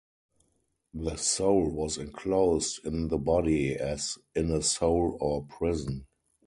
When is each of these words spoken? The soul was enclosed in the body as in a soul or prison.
The 0.95 1.15
soul 1.17 1.69
was 1.69 1.99
enclosed 1.99 2.83
in 2.83 3.09
the 3.09 3.19
body 3.19 3.75
as 3.75 4.17
in 4.33 4.49
a 4.49 4.63
soul 4.63 5.15
or 5.21 5.43
prison. 5.45 6.07